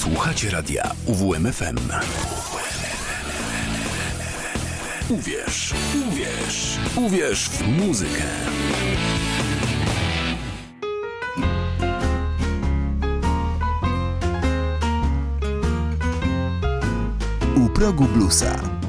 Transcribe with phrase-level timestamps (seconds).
[0.00, 1.76] Słuchacie radia UWMFM.
[5.08, 5.74] Uwierz,
[6.08, 8.22] uwierz, uwierz w muzykę.
[17.56, 18.79] U progu bluesa.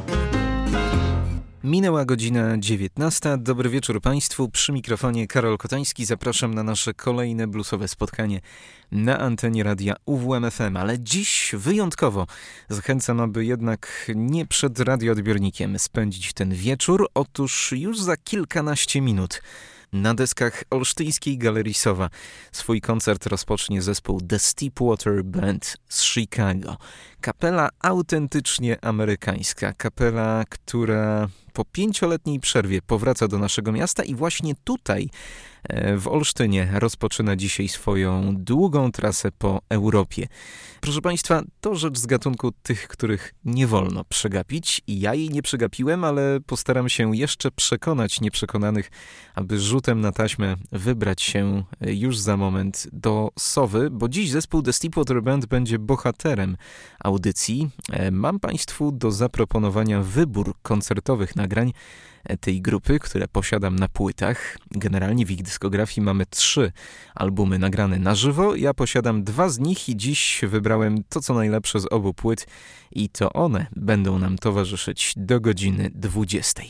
[1.72, 3.38] Minęła godzina 19.
[3.38, 4.50] Dobry wieczór Państwu.
[4.50, 6.06] Przy mikrofonie Karol Kotański.
[6.06, 8.42] Zapraszam na nasze kolejne bluesowe spotkanie
[8.92, 10.78] na antenie radia UWMFM.
[10.78, 12.28] Ale dziś wyjątkowo
[12.70, 17.08] zachęcam, aby jednak nie przed radioodbiornikiem spędzić ten wieczór.
[17.14, 19.42] Otóż już za kilkanaście minut
[19.94, 22.10] na deskach Olsztyńskiej Galerii Sowa
[22.52, 26.78] swój koncert rozpocznie zespół The Steepwater Band z Chicago.
[27.22, 35.10] Kapela autentycznie amerykańska, kapela, która po pięcioletniej przerwie powraca do naszego miasta i właśnie tutaj
[35.98, 40.28] w Olsztynie rozpoczyna dzisiaj swoją długą trasę po Europie.
[40.82, 46.04] Proszę Państwa, to rzecz z gatunku tych, których nie wolno przegapić ja jej nie przegapiłem,
[46.04, 48.92] ale postaram się jeszcze przekonać nieprzekonanych,
[49.36, 54.74] aby rzutem na taśmę wybrać się już za moment do Sowy, bo dziś zespół The
[54.74, 56.58] Steepwater Band będzie bohaterem
[57.04, 57.70] audycji.
[57.92, 61.74] E, mam Państwu do zaproponowania wybór koncertowych nagrań,
[62.40, 64.58] tej grupy, które posiadam na płytach.
[64.72, 66.72] Generalnie w ich dyskografii mamy trzy
[67.16, 68.56] albumy nagrane na żywo.
[68.56, 72.48] Ja posiadam dwa z nich i dziś wybrałem to, co najlepsze z obu płyt
[72.92, 76.64] i to one będą nam towarzyszyć do godziny 20.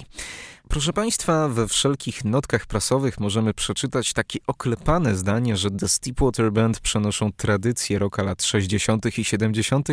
[0.72, 6.80] Proszę Państwa, we wszelkich notkach prasowych możemy przeczytać takie oklepane zdanie, że The Steepwater Band
[6.80, 9.18] przenoszą tradycję rocka lat 60.
[9.18, 9.88] i 70.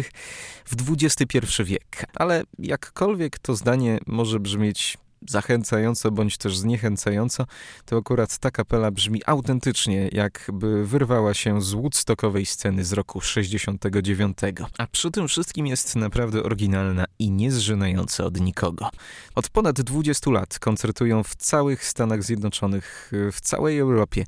[0.64, 2.06] w XXI wiek.
[2.14, 4.98] Ale jakkolwiek to zdanie może brzmieć
[5.28, 7.46] zachęcająco bądź też zniechęcająco,
[7.84, 14.38] to akurat ta kapela brzmi autentycznie, jakby wyrwała się z woodstockowej sceny z roku 69.
[14.78, 18.90] A przy tym wszystkim jest naprawdę oryginalna i niezżynająca od nikogo.
[19.34, 24.24] Od ponad 20 lat koncertują w całych Stanach Zjednoczonych, w całej Europie.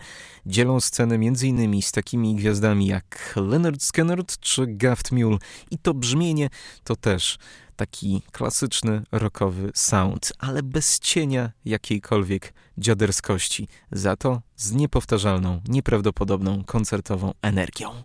[0.46, 1.82] Dzielą scenę m.in.
[1.82, 5.38] z takimi gwiazdami jak Leonard Skinner czy Gaft Mule
[5.70, 6.50] i to brzmienie
[6.84, 7.38] to też
[7.80, 17.32] taki klasyczny rockowy sound, ale bez cienia jakiejkolwiek dziaderskości, za to z niepowtarzalną, nieprawdopodobną koncertową
[17.42, 18.02] energią.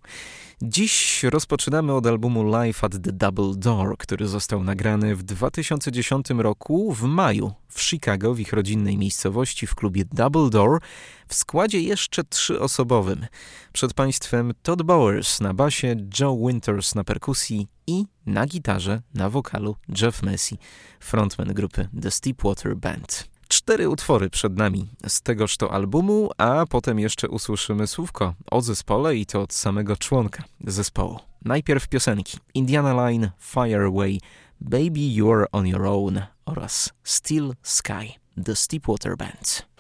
[0.62, 6.94] Dziś rozpoczynamy od albumu Live at the Double Door, który został nagrany w 2010 roku
[6.94, 10.82] w maju w Chicago, w ich rodzinnej miejscowości w klubie Double Door,
[11.28, 13.26] w składzie jeszcze trzyosobowym.
[13.74, 19.76] Przed Państwem Todd Bowers na basie, Joe Winters na perkusji i na gitarze, na wokalu
[20.02, 20.58] Jeff Messi,
[21.00, 23.35] frontman grupy The Steepwater Band.
[23.56, 29.16] Cztery utwory przed nami z tegoż to albumu, a potem jeszcze usłyszymy słówko o zespole
[29.16, 31.20] i to od samego członka zespołu.
[31.46, 34.20] Najpierw piosenki Indiana Line, Fire Away,
[34.62, 39.75] Baby You're On Your Own oraz Still Sky, The Steepwater Band.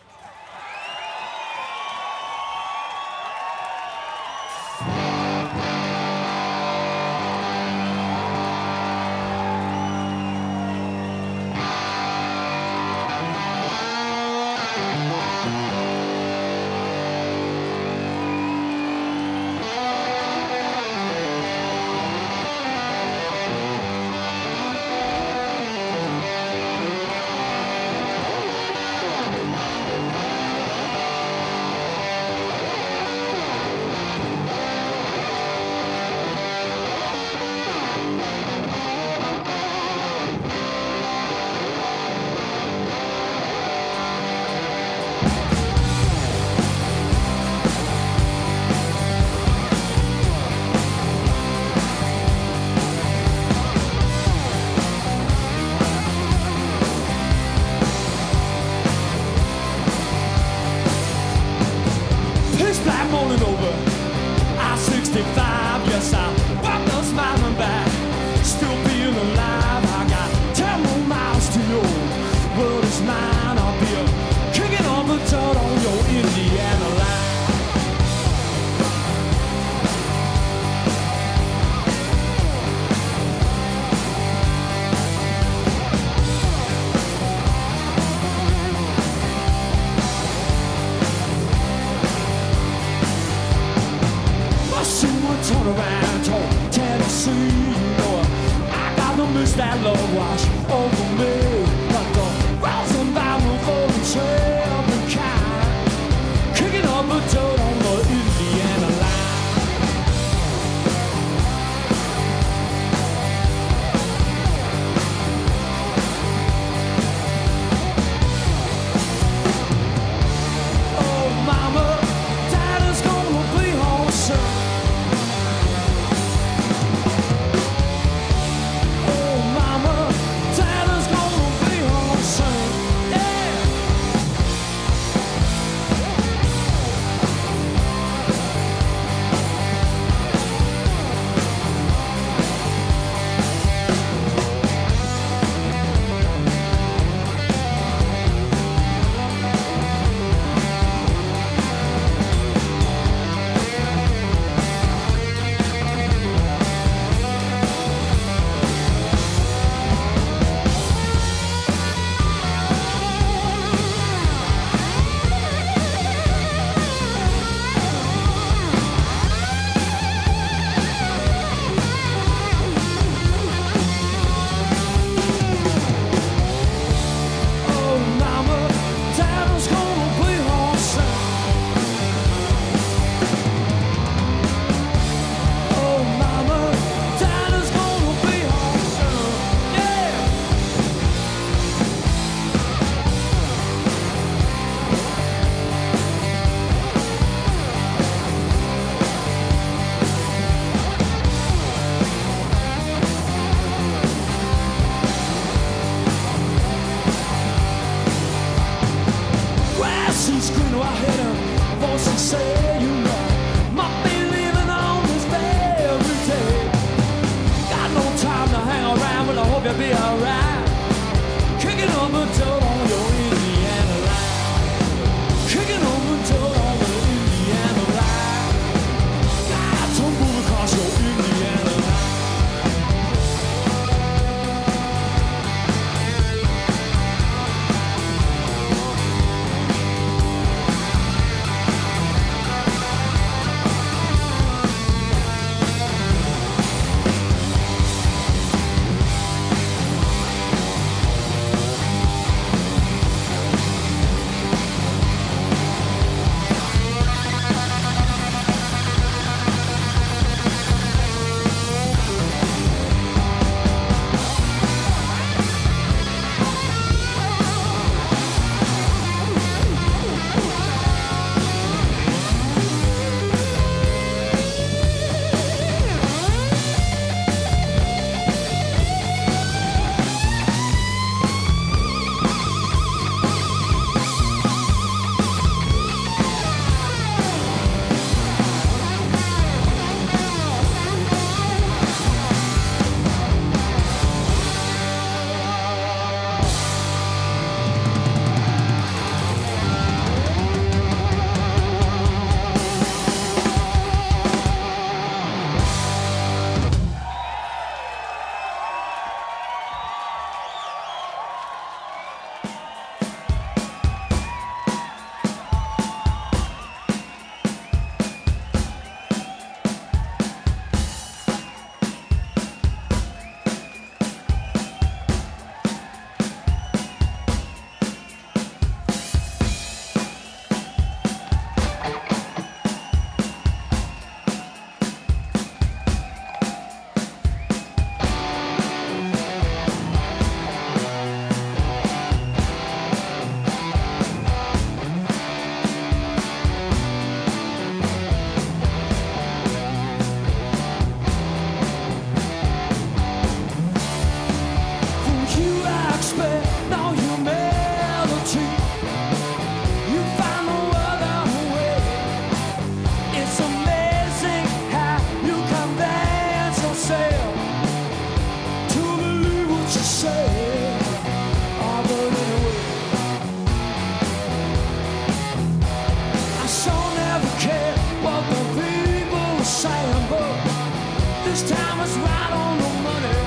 [381.25, 383.17] This time it's right on the money.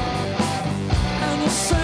[1.20, 1.77] And the sun.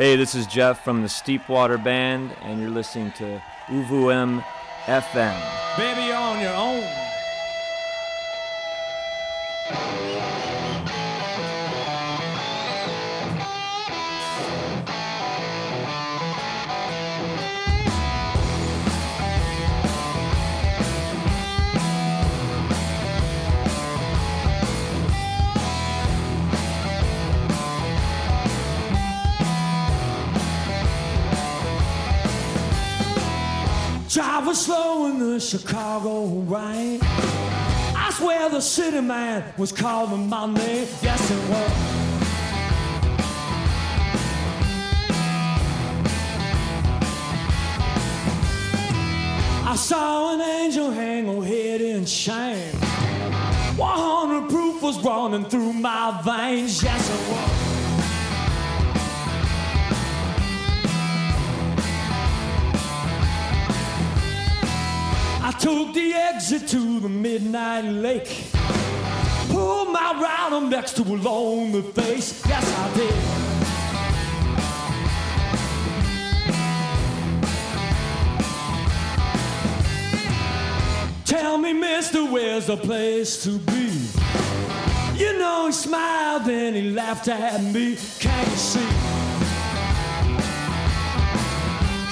[0.00, 4.42] Hey, this is Jeff from the Steepwater Band, and you're listening to UVM
[4.86, 5.76] FM.
[5.76, 6.69] Baby, on your own.
[34.60, 37.00] Slow in the Chicago rain.
[37.02, 40.86] I swear the city man was calling my name.
[41.00, 41.72] Yes, it was.
[49.66, 52.74] I saw an angel hang her head in shame.
[53.76, 56.82] 100 proof was running through my veins.
[56.82, 57.59] Yes, it was.
[65.50, 68.44] I took the exit to the midnight lake.
[69.48, 72.40] Pulled my rider next to a lonely face.
[72.46, 73.14] Yes, I did.
[81.24, 83.90] Tell me, mister, where's the place to be?
[85.16, 87.96] You know, he smiled and he laughed at me.
[88.20, 88.88] Can't you see?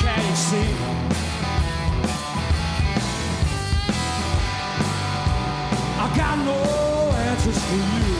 [0.03, 0.88] Can't you see?
[6.45, 8.19] No answers for you.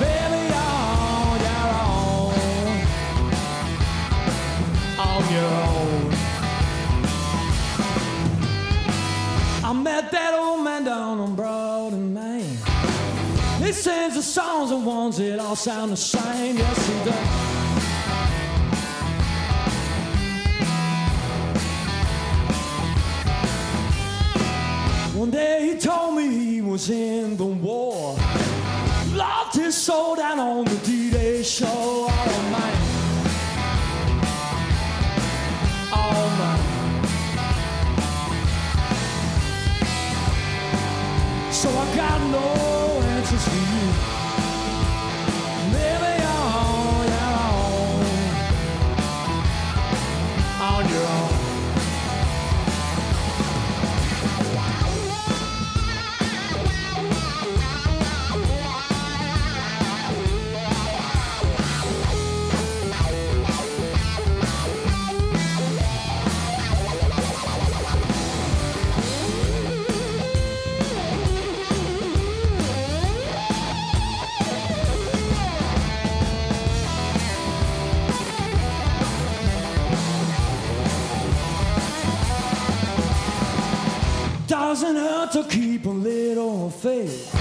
[0.00, 2.34] Baby, on your own.
[4.98, 6.02] On your own.
[9.64, 12.58] I met that old man down on and.
[13.64, 16.56] He sings the songs and ones it all sound the same.
[16.56, 17.45] Yes, he does.
[25.16, 28.18] One day he told me he was in the war.
[29.14, 31.66] Locked his soul down on the D-Day show.
[31.66, 32.76] All night.
[35.90, 36.62] All night.
[41.50, 44.05] So I got no answers for you.
[84.68, 87.32] Doesn't hurt to keep a little faith.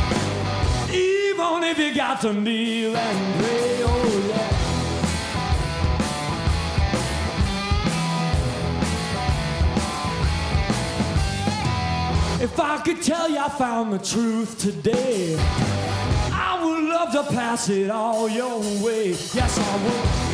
[0.93, 4.49] Even if you got to kneel and pray, oh yeah.
[12.43, 15.35] If I could tell you I found the truth today,
[16.31, 19.15] I would love to pass it all your way.
[19.33, 20.24] Yes, I would.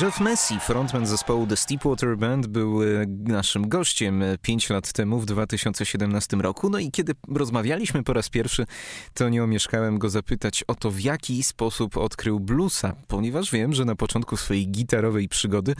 [0.00, 2.86] Jeff Messi, frontman zespołu The Steepwater Band, był e,
[3.24, 6.70] naszym gościem 5 lat temu, w 2017 roku.
[6.70, 8.66] No i kiedy rozmawialiśmy po raz pierwszy,
[9.14, 13.84] to nie omieszkałem go zapytać o to, w jaki sposób odkrył bluesa, ponieważ wiem, że
[13.84, 15.74] na początku swojej gitarowej przygody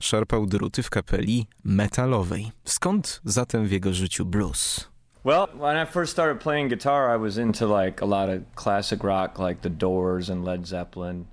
[0.00, 2.52] szarpał druty w kapeli metalowej.
[2.64, 4.88] Skąd zatem w jego życiu blues?
[5.24, 9.04] Well, when I first started playing guitar, I was into like a lot of classic
[9.04, 11.24] rock, like The Doors and Led Zeppelin.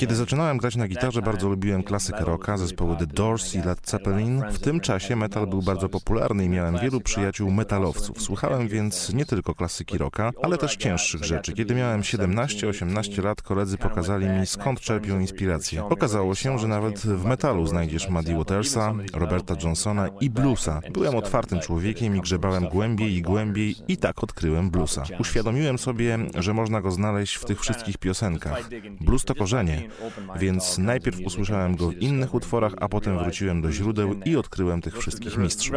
[0.00, 4.42] Kiedy zaczynałem grać na gitarze, bardzo lubiłem klasykę rocka, zespoły The Doors i Led Zeppelin.
[4.52, 8.22] W tym czasie metal był bardzo popularny i miałem wielu przyjaciół metalowców.
[8.22, 11.52] Słuchałem więc nie tylko klasyki rocka, ale też cięższych rzeczy.
[11.52, 15.84] Kiedy miałem 17-18 lat, koledzy pokazali mi skąd czerpią inspirację.
[15.84, 20.80] Okazało się, że nawet w metalu znajdziesz Muddy Watersa, Roberta Johnsona i bluesa.
[20.92, 25.04] Byłem otwartym człowiekiem i grzebałem głębiej i głębiej i tak odkryłem bluesa.
[25.18, 28.68] Uświadomiłem sobie, że można go znaleźć w tych wszystkich piosenkach.
[29.00, 29.89] Blues to korzenie,
[30.38, 34.98] więc najpierw usłyszałem go w innych utworach, a potem wróciłem do źródeł i odkryłem tych
[34.98, 35.76] wszystkich mistrzów.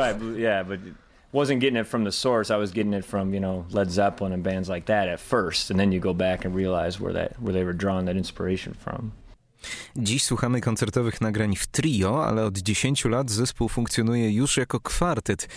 [1.33, 2.51] wasn't getting it from the source.
[2.51, 5.71] I was getting it from you know Led Zeppelin and bands like that at first,
[5.71, 8.73] and then you go back and realize where that where they were drawing that inspiration
[8.73, 9.11] from.
[9.95, 15.47] Dziś słuchamy koncertowych nagrań w trio, ale od 10 lat zespół funkcjonuje już jako kwartet.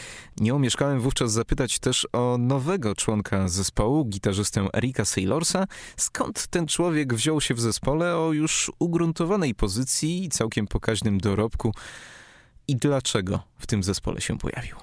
[0.41, 5.67] Nie omieszkałem wówczas zapytać też o nowego członka zespołu, gitarzystę Erika Saylorsa.
[5.97, 11.73] Skąd ten człowiek wziął się w zespole o już ugruntowanej pozycji i całkiem pokaźnym dorobku
[12.69, 14.77] i dlaczego w tym zespole się pojawił?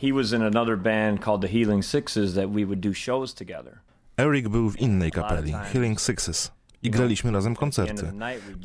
[0.00, 3.78] He was in another band called the Healing Sixes that we would do shows together.
[4.16, 6.55] Eric był w innej kapeli, Healing Sixes
[6.86, 8.12] i graliśmy razem koncerty.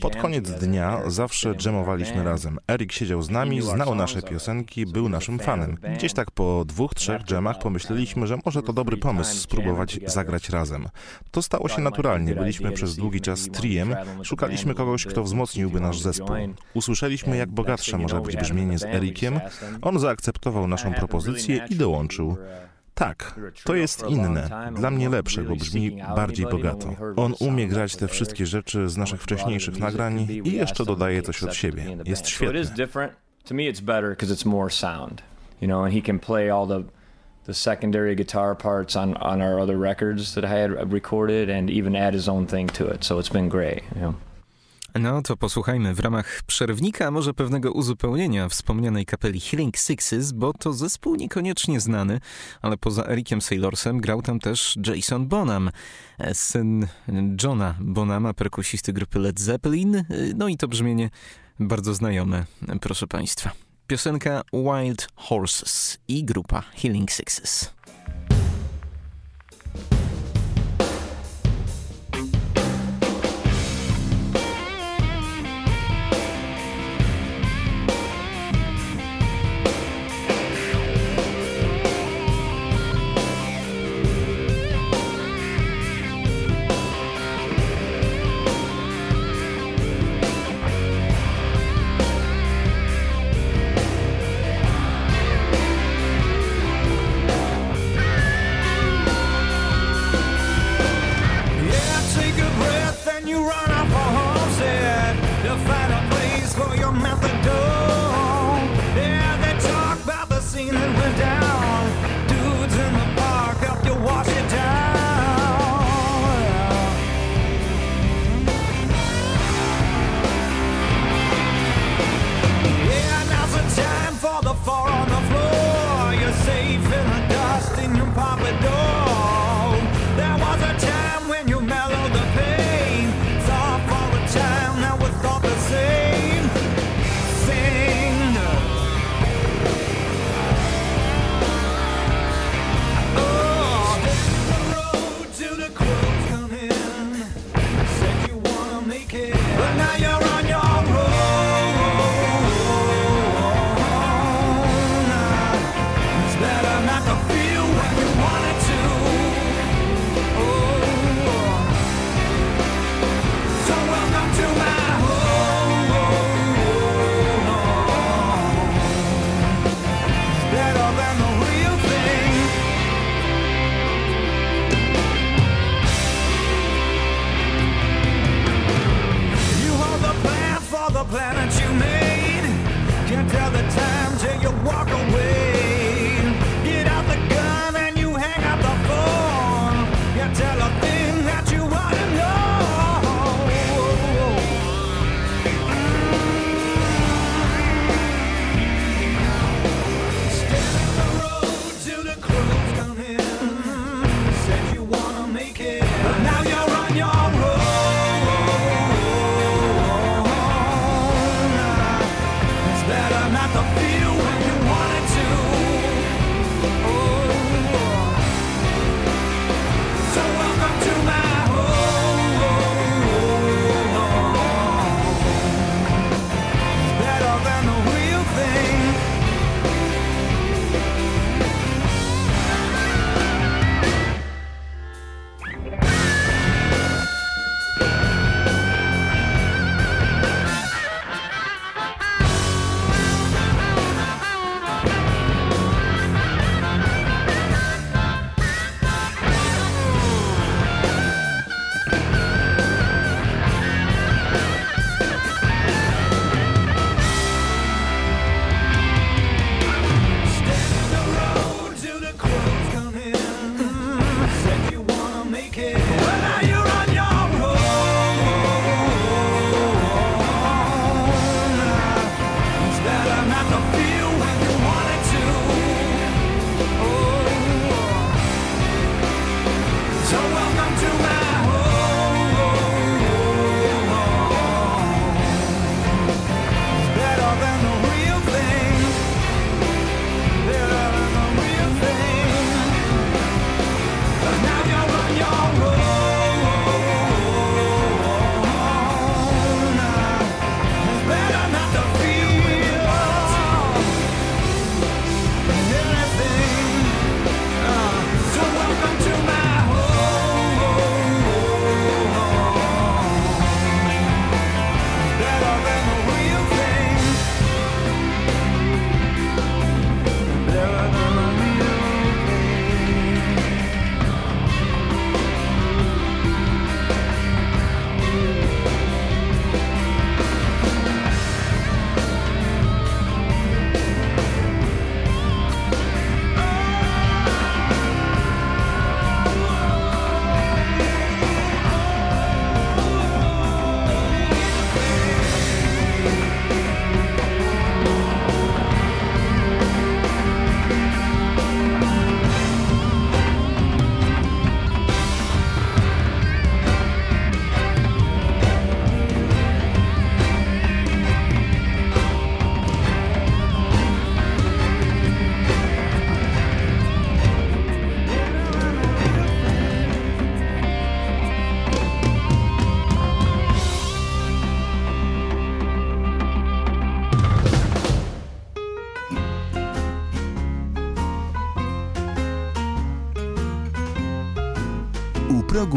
[0.01, 2.59] Pod koniec dnia zawsze dżemowaliśmy razem.
[2.67, 5.77] Erik siedział z nami, znał nasze piosenki, był naszym fanem.
[5.95, 10.87] Gdzieś tak po dwóch, trzech dżemach pomyśleliśmy, że może to dobry pomysł spróbować zagrać razem.
[11.31, 12.35] To stało się naturalnie.
[12.35, 16.35] Byliśmy przez długi czas triem, szukaliśmy kogoś, kto wzmocniłby nasz zespół.
[16.73, 19.39] Usłyszeliśmy, jak bogatsze może być brzmienie z Erikiem.
[19.81, 22.37] On zaakceptował naszą propozycję i dołączył.
[23.01, 24.49] Tak, to jest inne.
[24.75, 26.87] Dla mnie lepsze, bo brzmi bardziej bogato.
[27.15, 31.55] On umie grać te wszystkie rzeczy z naszych wcześniejszych nagrań i jeszcze dodaje coś od
[31.55, 31.97] siebie.
[32.05, 32.63] Jest świetny.
[35.61, 36.83] you know, and he can play all the
[37.45, 41.95] the secondary guitar parts on on our other records that I had recorded, and even
[41.95, 43.03] add his own thing to it.
[43.03, 43.83] So it's been great.
[43.95, 44.15] You know.
[44.99, 50.53] No to posłuchajmy w ramach przerwnika, a może pewnego uzupełnienia wspomnianej kapeli Healing Sixes, bo
[50.53, 52.19] to zespół niekoniecznie znany,
[52.61, 55.71] ale poza Ericiem Saylorsem grał tam też Jason Bonham,
[56.33, 56.87] syn
[57.43, 60.03] Johna Bonhama, perkusisty grupy Led Zeppelin.
[60.35, 61.09] No i to brzmienie
[61.59, 62.45] bardzo znajome,
[62.81, 63.51] proszę Państwa.
[63.87, 67.73] Piosenka Wild Horses i grupa Healing Sixes.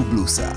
[0.03, 0.57] Progu.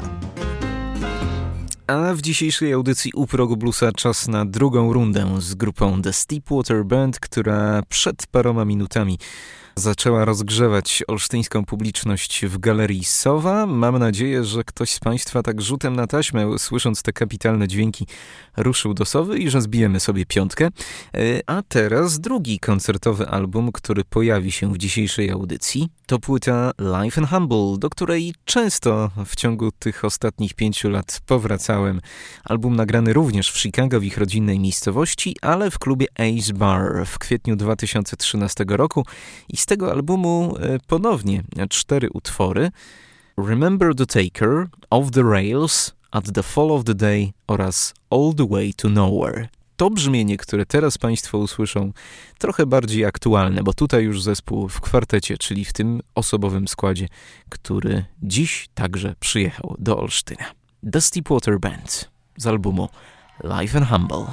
[1.88, 3.58] A w dzisiejszej audycji u progu
[3.92, 9.20] czas na drugą rundę z grupą The Steepwater Band, która przed paroma minutami
[9.78, 13.66] zaczęła rozgrzewać olsztyńską publiczność w galerii Sowa.
[13.66, 18.08] Mam nadzieję, że ktoś z Państwa tak rzutem na taśmę, słysząc te kapitalne dźwięki,
[18.58, 20.66] ruszył do Sowy i że zbijemy sobie piątkę.
[20.66, 20.70] E,
[21.48, 27.30] a teraz drugi koncertowy album, który pojawi się w dzisiejszej audycji, to płyta Life and
[27.30, 32.02] Humble, do której często w ciągu tych ostatnich pięciu lat powracałem.
[32.44, 37.20] Album nagrany również w Chicago, w ich rodzinnej miejscowości, ale w klubie Ace Bar w
[37.20, 39.06] kwietniu 2013 roku
[39.50, 42.72] i tego albumu e, ponownie cztery utwory.
[43.38, 48.48] Remember the Taker, Off the Rails, At the Fall of the Day oraz All the
[48.48, 49.48] Way to Nowhere.
[49.76, 51.92] To brzmienie, które teraz Państwo usłyszą,
[52.38, 57.08] trochę bardziej aktualne, bo tutaj już zespół w kwartecie, czyli w tym osobowym składzie,
[57.50, 60.46] który dziś także przyjechał do Olsztyna.
[60.92, 62.90] The Steepwater Band z albumu
[63.44, 64.26] Life and Humble.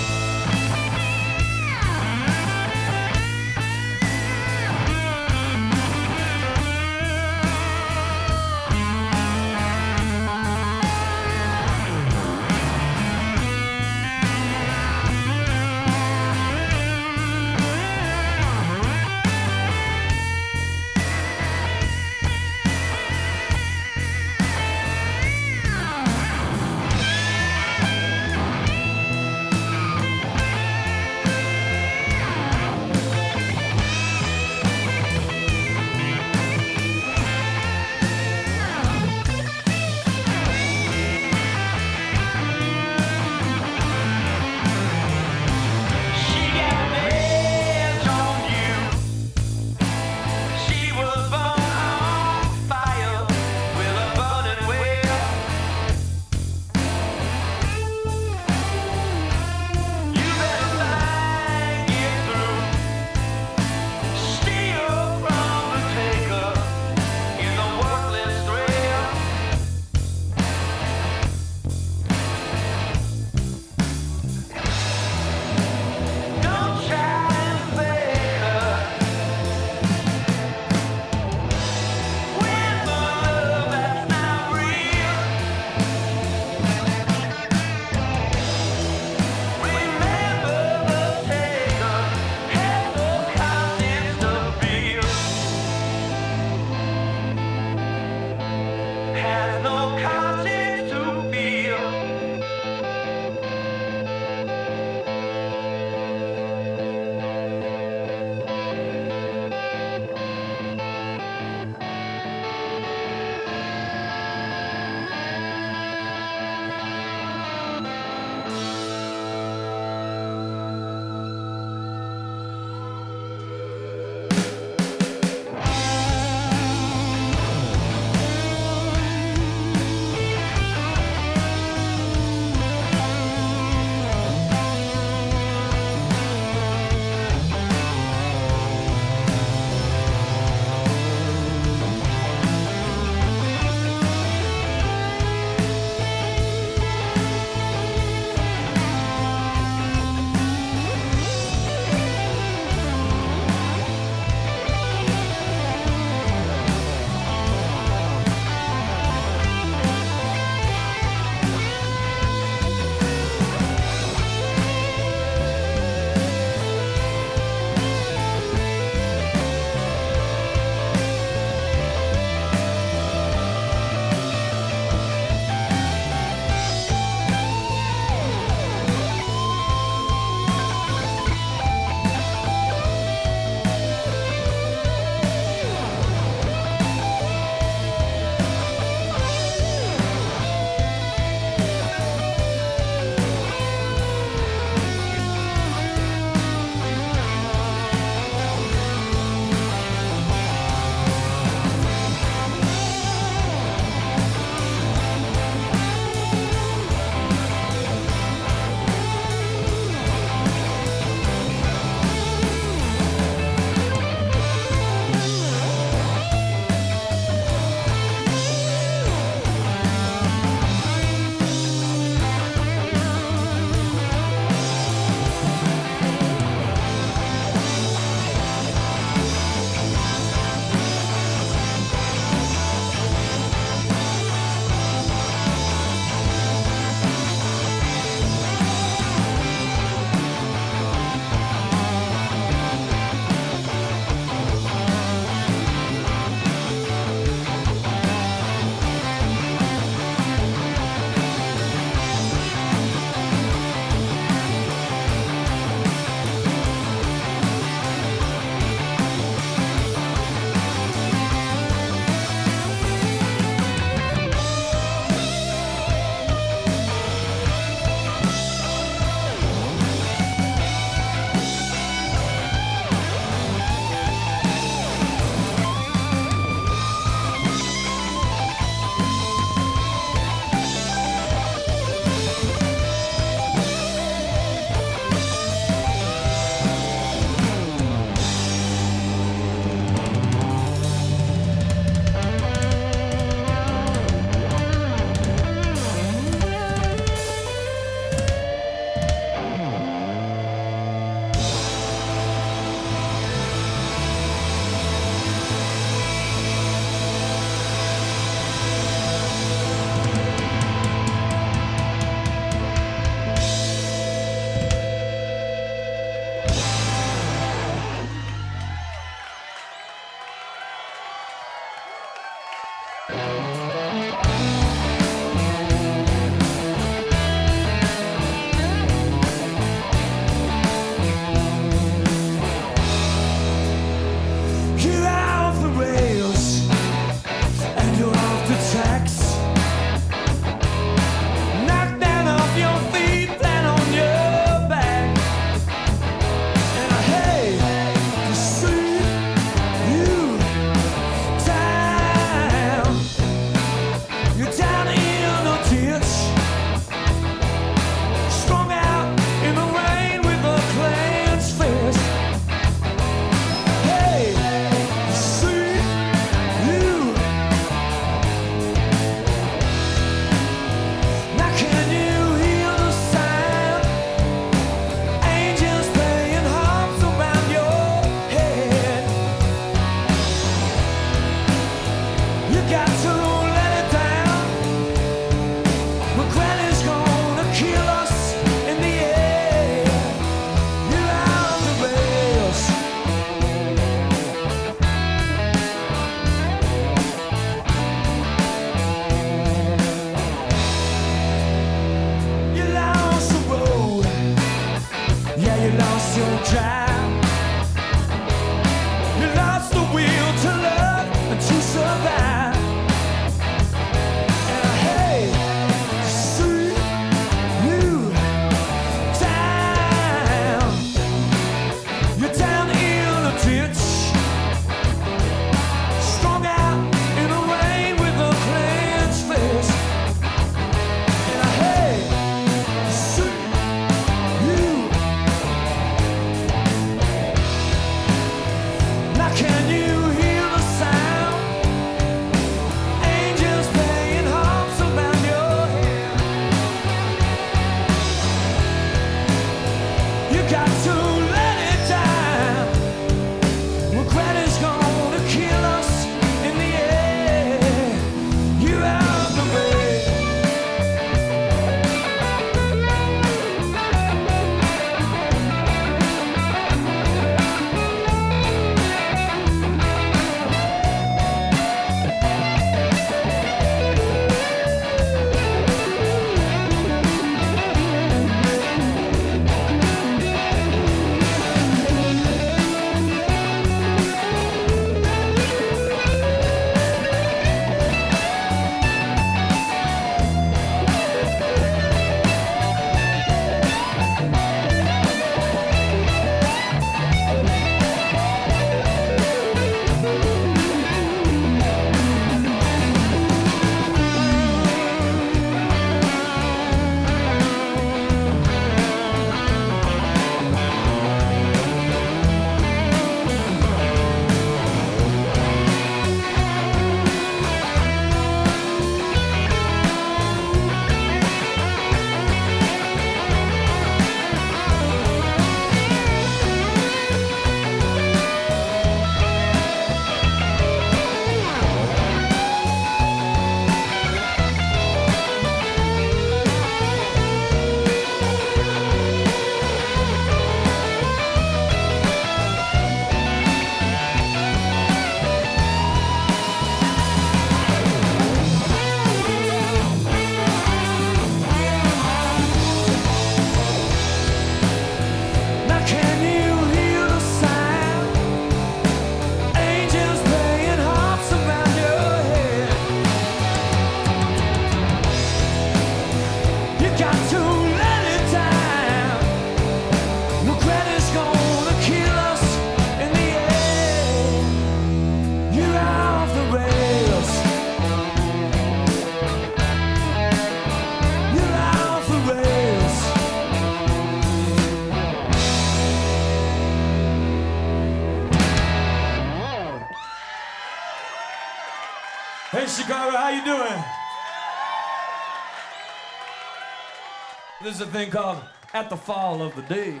[597.78, 598.42] There's a thing called
[598.74, 600.00] At the Fall of the Day.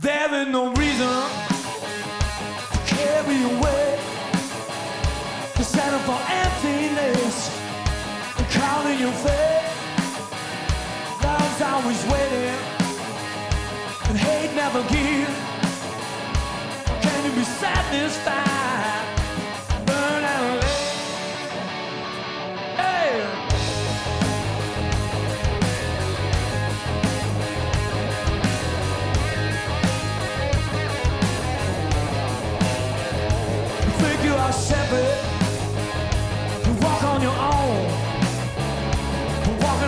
[0.00, 1.06] There is no reason
[2.72, 4.00] to carry away
[5.54, 7.60] to settle for emptiness
[8.38, 9.70] and calling your fate.
[11.22, 12.58] Love's always waiting
[14.08, 15.38] and hate never gives.
[17.04, 18.59] Can you be satisfied?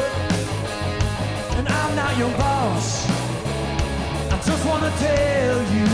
[1.58, 3.08] and I'm not your boss.
[4.32, 5.88] I just wanna tell you,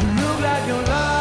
[0.00, 1.17] you look like you're lost.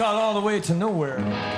[0.00, 1.49] Call all the way to nowhere.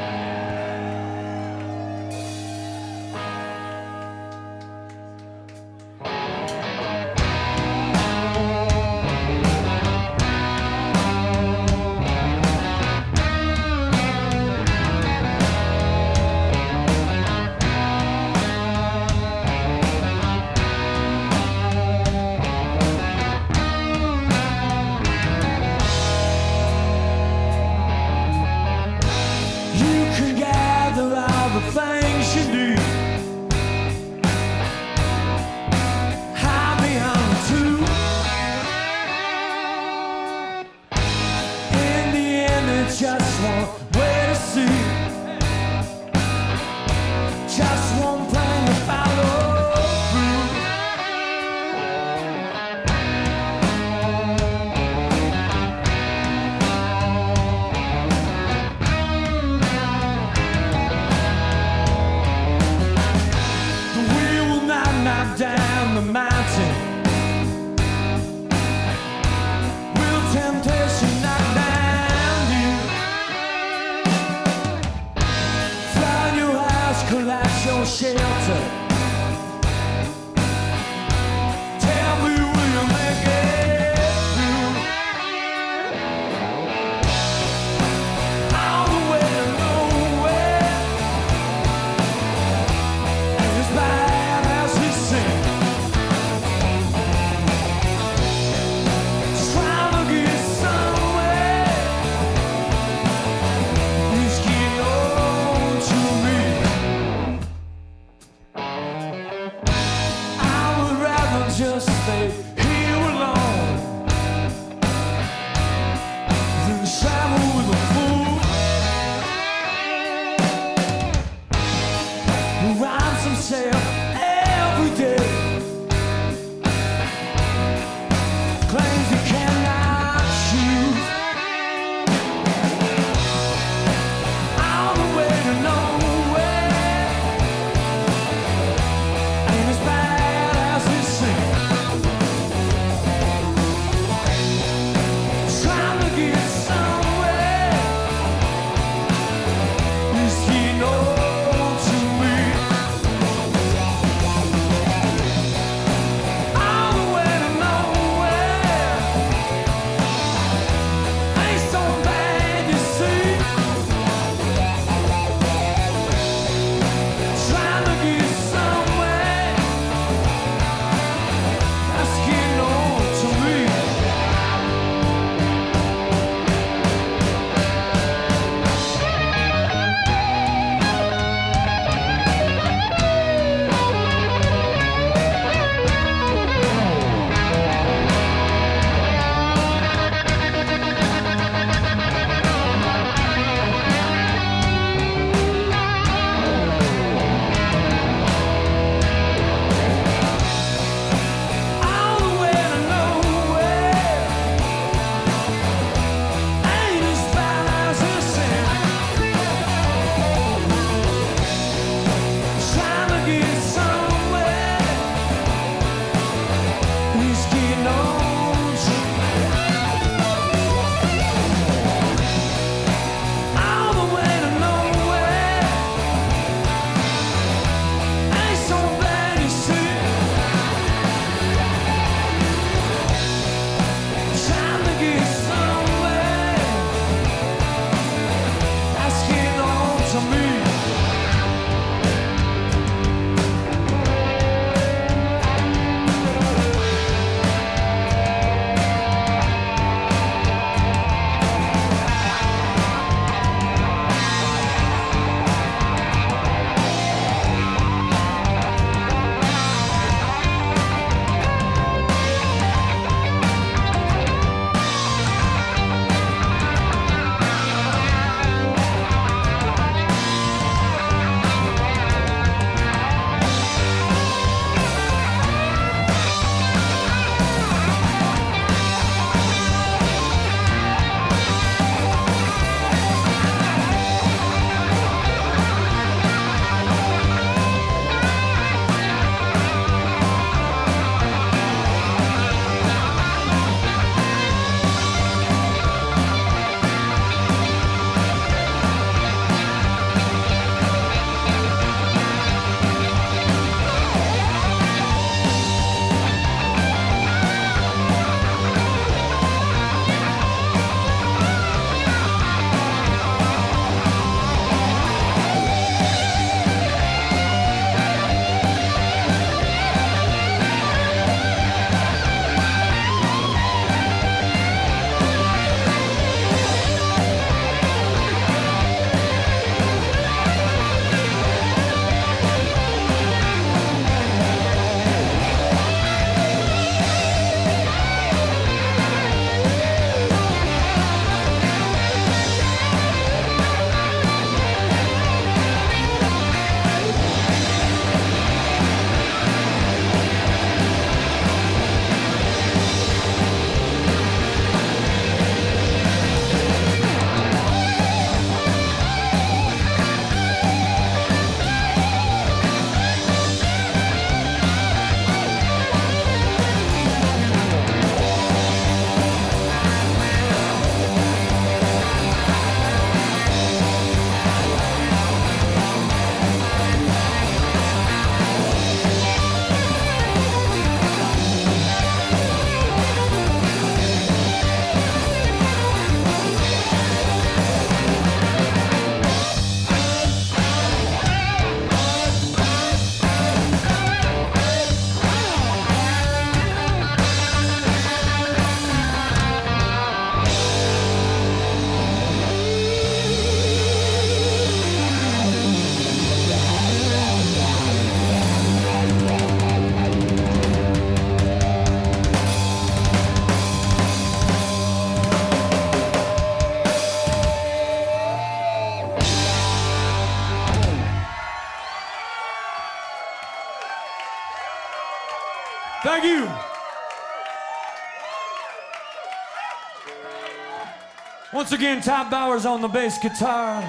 [431.63, 433.83] Once again, Todd Bowers on the bass guitar.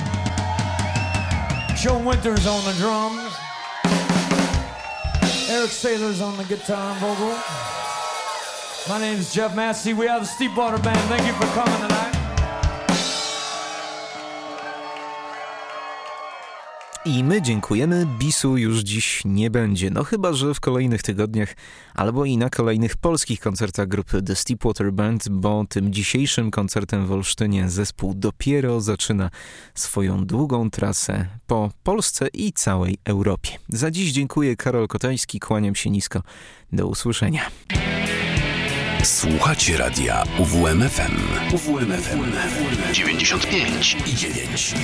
[1.76, 3.34] Joe Winters on the drums.
[5.50, 7.36] Eric Saylor's on the guitar and vocal.
[8.88, 9.94] My name is Jeff Massey.
[9.94, 11.00] We are the Steepwater Band.
[11.10, 12.13] Thank you for coming tonight.
[17.06, 18.08] I my dziękujemy.
[18.20, 19.90] Bisu już dziś nie będzie.
[19.90, 21.56] No chyba, że w kolejnych tygodniach
[21.96, 27.12] albo i na kolejnych polskich koncertach grupy The Steepwater Band, bo tym dzisiejszym koncertem w
[27.12, 29.30] Olsztynie zespół dopiero zaczyna
[29.76, 33.52] swoją długą trasę po Polsce i całej Europie.
[33.70, 34.56] Za dziś dziękuję.
[34.56, 36.22] Karol Kotański, kłaniam się nisko.
[36.72, 37.42] Do usłyszenia.
[39.04, 41.18] Słuchacie radia UWMFM.
[41.54, 42.32] UWMFM
[42.94, 44.76] 95 i 9.